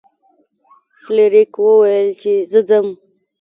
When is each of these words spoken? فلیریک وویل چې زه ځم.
فلیریک 1.03 1.51
وویل 1.65 2.09
چې 2.21 2.31
زه 2.51 2.59
ځم. 2.69 2.87